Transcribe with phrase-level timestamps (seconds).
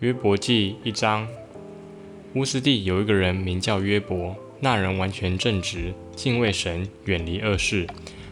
[0.00, 1.26] 约伯记一章，
[2.34, 7.84] 乌斯地有一个人名叫约伯，那人完全正直，敬畏神，远离恶事。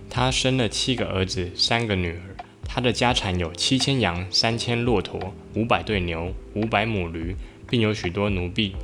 [0.09, 2.37] 他生了七个儿子，三个女儿。
[2.63, 7.35] 他的家产有七千羊，三千骆驼，五百对牛，五百母驴，
[7.69, 8.77] 并有许多奴婢。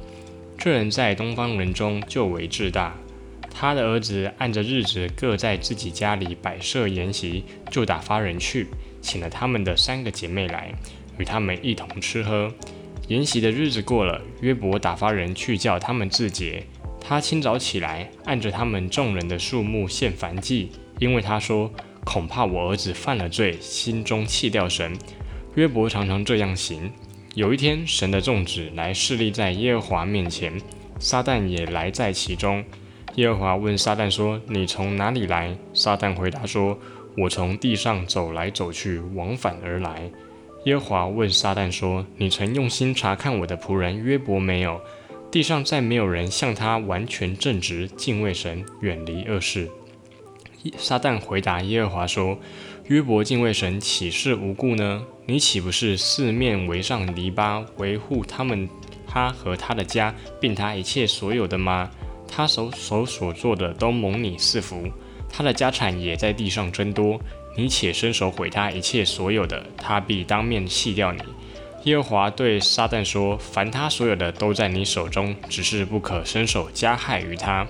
[0.59, 2.97] 这人在东方人中就为至大。
[3.49, 8.67] 他的儿子按着日子各在自己家里摆设筵席，就打发人去，
[9.01, 10.75] 请了他们的三个姐妹来。
[11.23, 12.53] 与他们一同吃喝，
[13.07, 16.67] 筵席的日子过了，约伯打发人去叫他们自洁。
[17.01, 21.73] 他清早起来，按着他们众人的数目献燔祭，因为他说
[22.05, 24.99] ：“恐怕我儿子犯了罪，心中弃掉神。”
[25.55, 26.91] 约伯常常这样行。
[27.37, 30.61] 有一天，神的众子来侍立在耶和华面前，
[30.99, 32.65] 撒旦也来在其中。
[33.15, 36.77] 耶和华问撒旦说：“你从哪里来？”撒旦回答说
[37.17, 40.11] ：“我从地上走来走去，往返而来。”
[40.65, 44.81] 耶和华问撒旦说：“你曾用心查看我的仆人约伯没有？
[45.29, 49.69] 地上再没有人像他完全正直，敬畏神，远离恶事。”
[50.79, 52.39] 撒旦回答耶和华说
[52.87, 55.05] ：“约伯敬畏神，岂是无故呢？
[55.27, 58.69] 你岂不是四面围上篱笆，维护他们、
[59.05, 61.91] 他和他的家，并他一切所有的吗？
[62.29, 64.89] 他手手所做的都蒙你赐福，
[65.29, 67.21] 他的家产也在地上增多。”
[67.57, 71.21] 你且伸手毁他一切所有的，他必当面弃掉你。
[71.85, 77.67] 耶和华对撒旦说：“凡他所有的都在你手中，只是不可伸手加害于他。”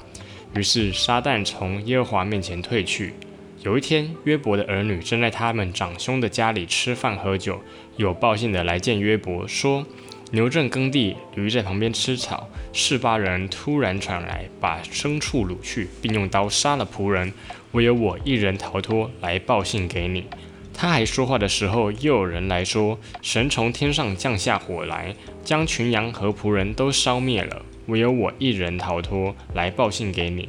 [0.55, 3.15] 于是撒旦从耶和华面前退去。
[3.63, 7.61] 有一天，约伯的儿女正在他们长兄的家里吃饭喝酒，
[7.97, 9.87] 有报信的来见约伯，说
[10.33, 12.49] ：“牛正耕地，驴在旁边吃草。
[12.73, 17.31] 示巴人突然传来，把牲畜掳去，并用刀杀了仆人。”
[17.73, 20.25] 唯有我一人逃脱，来报信给你。
[20.73, 27.63] 他还说话的时候，又有人来说：神从天上降下火来，将群羊和仆人都烧灭了。
[27.87, 30.49] 唯有我一人逃脱，来报信给你。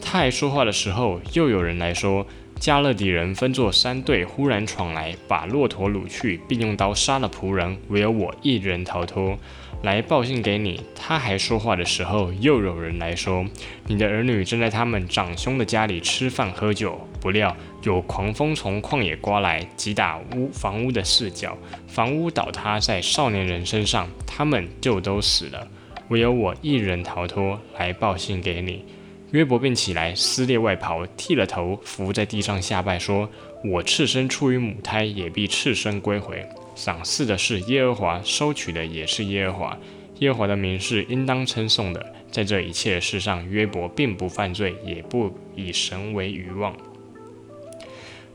[0.00, 2.24] 他还说话的时候，又有人来说：
[2.58, 7.76] 加勒底人分作三队，忽然闯来，把骆驼掳去，并用刀杀了仆人。
[7.88, 9.38] 唯有我一人逃脱。
[9.82, 10.80] 来报信给你。
[10.96, 13.44] 他还说话的时候，又有人来说
[13.86, 21.56] ：“你的儿女正在他们长兄的家里吃饭喝酒。”不料有狂风从旷野刮来，击打屋房屋的四角，
[21.86, 25.68] 房屋倒塌在少年人身上，他们就都死了。
[26.08, 28.84] 唯有我一人逃脱，来报信给你。
[29.32, 33.28] 约伯便起来，撕裂外袍，剃了头，伏在地上下拜，说
[33.64, 39.78] ：“我赤身出于母胎，也必赤身归回。”赏赐的是耶和华，收取的也是耶和华。
[40.20, 42.14] 耶和华的名是应当称颂的。
[42.30, 46.76] 在这一切事上，约伯并不犯罪，也不以神为愚妄。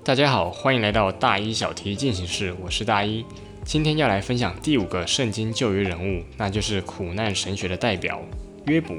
[0.03, 3.23] 大家好，欢迎来到大一小题进行式，我是大一。
[3.63, 8.19] 今天要来分享第五个圣经旧约人物，那就是苦难神学的代表
[8.65, 8.97] 约伯。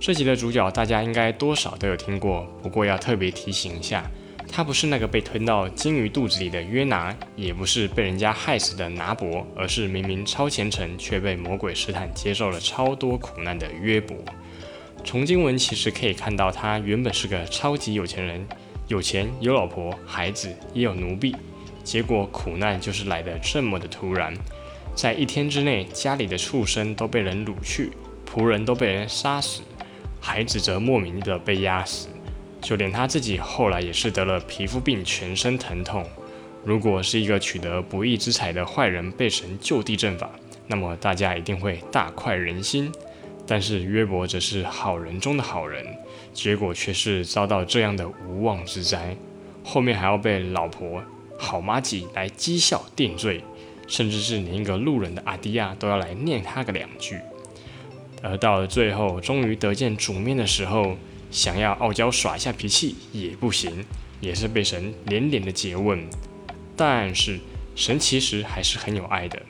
[0.00, 4.08] 这集的主角大家应该多少都有听过，不过要特别提醒一下。
[4.50, 14.16] 他不是那个被吞到鲸鱼肚子里的约拿，也不是被人家害死的拿伯，而是明明超虔诚却被魔鬼试探，接受了超多苦难的约伯。
[15.04, 18.46] 从经文其实可以看到，他原本是个超级有钱人，
[18.86, 21.36] 有钱有老婆孩子也有奴婢，
[21.82, 24.32] 结果苦难就是来的这么的突然，
[24.94, 27.92] 在一天之内，家里的畜生都被人掳去，
[28.26, 29.60] 仆人都被人杀死，
[30.20, 32.08] 孩子则莫名的被压死。
[32.60, 36.04] 就连他自己后来也是得了皮肤病，全身疼痛。
[36.64, 40.28] 如果是一个取得不义之财的坏人被神就地正法，
[40.66, 42.92] 那么大家一定会大快人心。
[43.46, 45.86] 但是约伯则是好人中的好人，
[46.34, 49.16] 结果却是遭到这样的无妄之灾，
[49.64, 51.02] 后面还要被老婆
[51.38, 53.42] 好妈吉来讥笑定罪，
[53.86, 57.18] 甚至是连一个路人的阿迪亚都要来念他个两句。
[58.22, 60.96] 而到了最后，终于得见主面的时候。
[61.30, 63.84] 想要傲娇耍一下脾气也不行，
[64.18, 66.02] 也是被神连连的诘问。
[66.74, 67.38] 但是
[67.76, 69.42] 神其实还是很有爱的，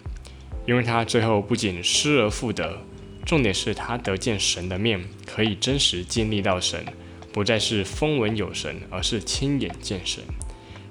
[0.66, 2.78] 因为他最后不仅失而复得，
[3.25, 6.84] 重点是他得见神的面，可以真实经历到神，
[7.32, 10.25] 不再是风闻有神，而是亲眼见神，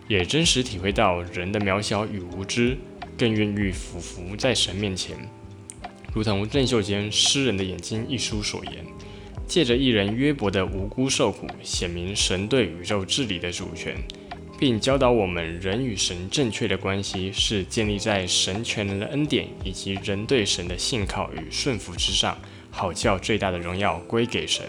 [0.07, 2.77] 也真实体会到人的渺小与无知，
[3.17, 5.17] 更愿意俯伏在神面前，
[6.17, 8.83] 如同郑秀坚《诗人的眼睛》一书所言。
[9.45, 13.95] 借着一人约伯的无辜受苦，显明神对宇宙治理的主权，
[14.57, 22.35] 并教导我们人与神正确的关系是建立在神全能的恩典以及人对神的信靠与顺服之上，
[22.71, 24.65] 好叫最大的荣耀归给神。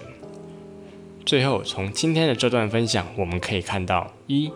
[1.25, 4.53] 最后，从今天的这段分享，我们可以看到：一、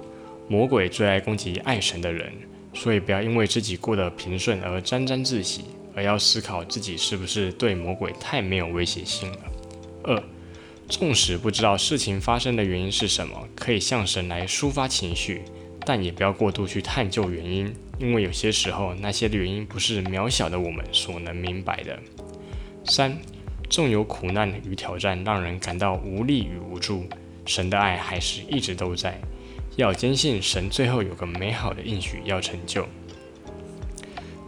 [0.47, 2.31] 魔鬼最爱攻击爱神的人，
[2.75, 5.63] 所以不要因为自己过得平顺而沾沾自喜。
[5.95, 9.39] 而要思考自己是不是对魔鬼太没有威胁性了。
[10.05, 10.23] 二，
[10.89, 15.43] 纵使不知道事情发生的原因是什么，可以向神来抒发情绪，
[15.87, 21.99] 但也不要过度去探究原因，因为有些时候那些原因不是渺小的我们所能明白的。
[22.85, 23.17] 三，
[23.71, 27.07] 纵有苦难与挑战让人感到无力与无助，
[27.47, 29.21] 神的爱还是一直都在。
[29.77, 32.87] 要坚信神最后有个美好的应许要成就。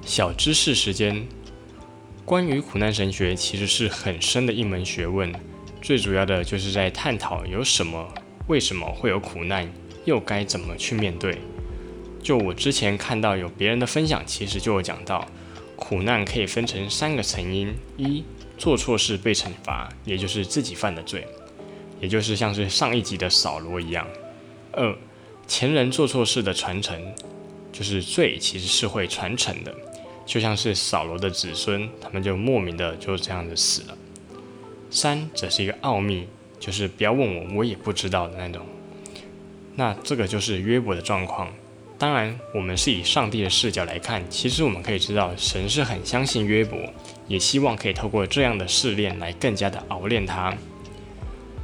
[0.06, 1.26] 小知识时间，
[2.26, 5.32] 关于苦难神学其实是很深的一门学问，
[5.80, 8.12] 最主要的就是在探讨有什么、
[8.46, 9.66] 为什么会有苦难，
[10.04, 11.38] 又该怎么去面对。
[12.22, 15.26] 就我之前看到有别人的分享，其实就有讲到，
[15.74, 18.24] 苦难可以分成三个成因：一、
[18.58, 21.26] 做错事被惩罚，也就是自己犯的罪，
[22.00, 24.06] 也就是像是上一集的扫罗一样；
[24.72, 24.94] 二、
[25.46, 27.02] 前人做错事的传承，
[27.72, 29.74] 就是罪其实是会传承的，
[30.26, 33.96] 就像是扫罗的子孙，他们就莫名的就这样子死了。
[34.90, 36.26] 三则是一个奥秘，
[36.58, 38.64] 就是不要问我，我也不知道的那种。
[39.76, 41.48] 那这个就是约伯的状况。
[41.96, 46.78] 当然，我们是以上帝的视角来看，其实我们可以知道，神是很相信约伯，
[47.28, 50.54] 也希望可以透过这样的试炼来更加的熬炼他。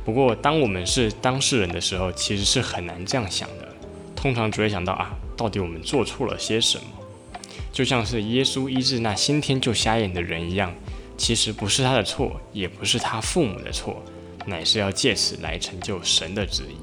[0.05, 3.69] 不过，当我们是当事人的时候，其实是很难这样想的。
[4.15, 6.85] 通常只会想到啊，到底我们做错了些什么？
[7.73, 10.73] 就像是耶稣医治那先天就瞎眼的人一样，
[11.17, 14.03] 其实不是他的错，也不是他父母的错，
[14.47, 16.77] 乃是要借此来成就神的旨意。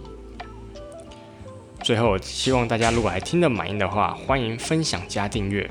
[1.84, 5.70] 最后，希望大家如果还听得满意的话，欢迎分享加订阅。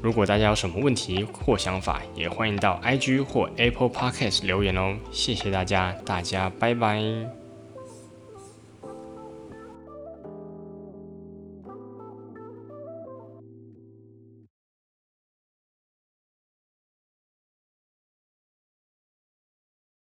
[0.00, 4.96] 如果大家有什么问题或想法，也欢迎到 IG 或 Apple Podcast 留言哦。
[5.10, 7.47] 谢谢大家，大家拜拜。